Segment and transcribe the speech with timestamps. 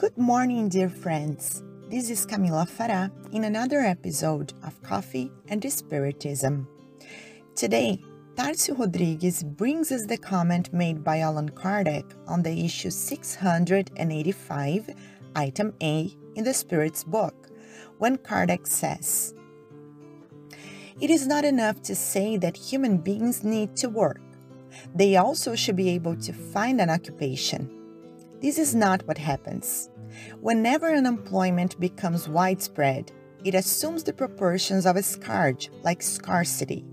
[0.00, 1.62] Good morning, dear friends.
[1.90, 6.66] This is Camila Farah in another episode of Coffee and Spiritism.
[7.54, 8.02] Today,
[8.34, 14.90] Tarcio Rodrigues brings us the comment made by Allan Kardec on the issue 685,
[15.36, 17.50] item A in the Spirit's book,
[17.98, 19.34] when Kardec says,
[20.98, 24.22] It is not enough to say that human beings need to work.
[24.94, 27.79] They also should be able to find an occupation
[28.40, 29.90] this is not what happens.
[30.40, 33.12] Whenever unemployment becomes widespread,
[33.44, 36.84] it assumes the proportions of a scourge, like scarcity.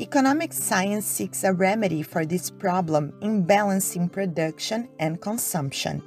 [0.00, 6.02] Economic science seeks a remedy for this problem in balancing production and consumption.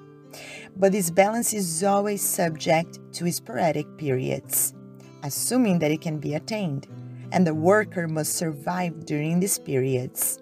[0.78, 4.74] But this balance is always subject to sporadic periods,
[5.24, 6.88] assuming that it can be attained,
[7.34, 10.40] and the worker must survive during these periods.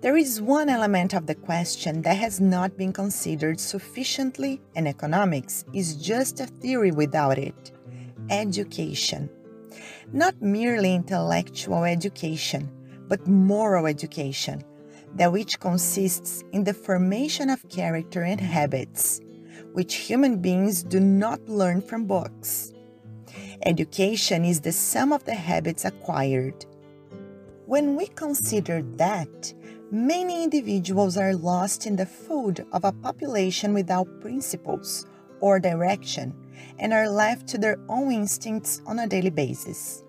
[0.00, 5.64] There is one element of the question that has not been considered sufficiently, and economics
[5.74, 7.72] is just a theory without it
[8.30, 9.28] education.
[10.12, 12.70] Not merely intellectual education,
[13.08, 14.62] but moral education,
[15.16, 19.20] that which consists in the formation of character and habits,
[19.72, 22.72] which human beings do not learn from books.
[23.66, 26.66] Education is the sum of the habits acquired.
[27.66, 29.52] When we consider that,
[29.90, 35.06] Many individuals are lost in the food of a population without principles
[35.40, 36.34] or direction
[36.78, 40.04] and are left to their own instincts on a daily basis.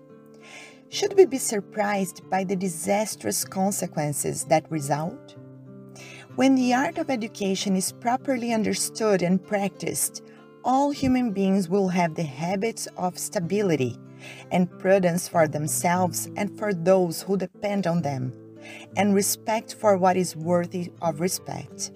[0.90, 5.36] Should we be surprised by the disastrous consequences that result?
[6.36, 10.22] When the art of education is properly understood and practiced,
[10.62, 13.96] all human beings will have the habits of stability
[14.50, 18.34] and prudence for themselves and for those who depend on them
[18.96, 21.92] and respect for what is worthy of respect.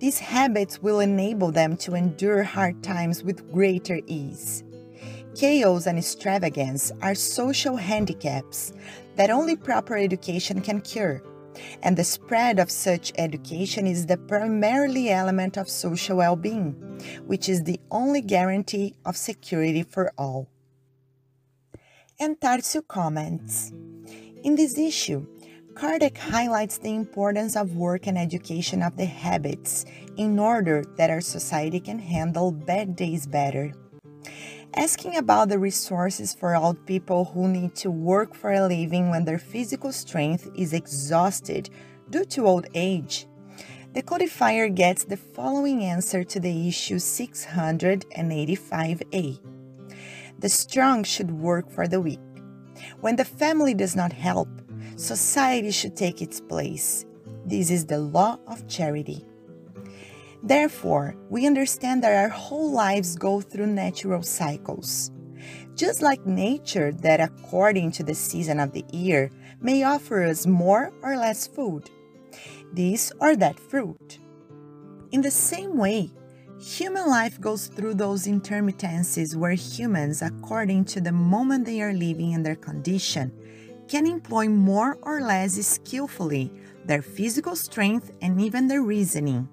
[0.00, 4.64] These habits will enable them to endure hard times with greater ease.
[5.34, 8.72] Chaos and extravagance are social handicaps
[9.16, 11.22] that only proper education can cure,
[11.82, 16.72] and the spread of such education is the primarily element of social well being,
[17.26, 20.48] which is the only guarantee of security for all.
[22.20, 23.72] And Tarcio comments
[24.44, 25.24] In this issue,
[25.72, 29.86] Kardec highlights the importance of work and education of the habits
[30.18, 33.72] in order that our society can handle bad days better.
[34.76, 39.24] Asking about the resources for old people who need to work for a living when
[39.24, 41.70] their physical strength is exhausted
[42.10, 43.26] due to old age,
[43.94, 49.40] the codifier gets the following answer to the issue 685A.
[50.38, 52.20] The strong should work for the weak.
[53.00, 54.48] When the family does not help,
[54.96, 57.04] society should take its place.
[57.46, 59.24] This is the law of charity.
[60.42, 65.10] Therefore, we understand that our whole lives go through natural cycles.
[65.74, 69.30] Just like nature, that according to the season of the year
[69.60, 71.90] may offer us more or less food,
[72.72, 74.18] this or that fruit.
[75.12, 76.10] In the same way,
[76.64, 82.32] human life goes through those intermittencies where humans, according to the moment they are living
[82.32, 83.30] and their condition,
[83.86, 86.50] can employ more or less skillfully
[86.86, 89.46] their physical strength and even their reasoning.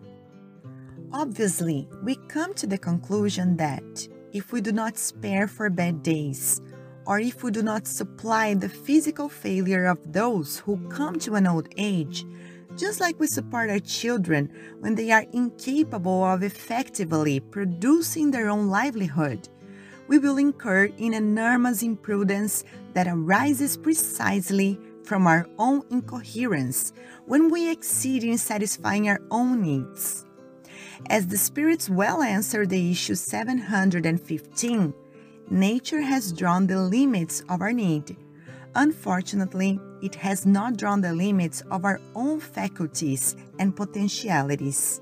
[1.11, 6.61] Obviously, we come to the conclusion that if we do not spare for bad days,
[7.05, 11.45] or if we do not supply the physical failure of those who come to an
[11.45, 12.25] old age,
[12.77, 18.69] just like we support our children when they are incapable of effectively producing their own
[18.69, 19.47] livelihood,
[20.07, 26.93] we will incur in enormous imprudence that arises precisely from our own incoherence
[27.25, 30.25] when we exceed in satisfying our own needs.
[31.09, 34.94] As the spirits well answer the issue 715,
[35.50, 38.15] nature has drawn the limits of our need.
[38.75, 45.01] Unfortunately, it has not drawn the limits of our own faculties and potentialities.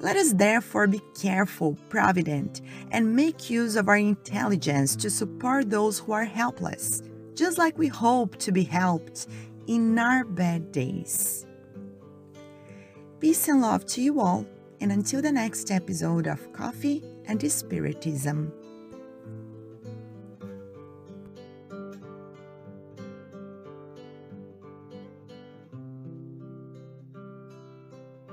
[0.00, 5.98] Let us therefore be careful, provident, and make use of our intelligence to support those
[5.98, 7.02] who are helpless,
[7.34, 9.26] just like we hope to be helped
[9.66, 11.46] in our bad days.
[13.20, 14.46] Peace and love to you all,
[14.80, 18.50] and until the next episode of Coffee and Spiritism.